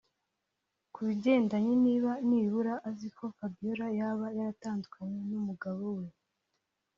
Ku 0.93 0.99
bigendanye 1.07 1.73
niba 1.85 2.11
nibura 2.27 2.73
aziko 2.89 3.23
Fabiola 3.37 3.87
yaba 3.99 4.25
yaratandukanye 4.37 5.19
n’umugabo 5.29 5.85
we 5.97 6.07